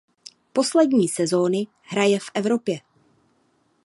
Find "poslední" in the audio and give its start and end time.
0.53-1.07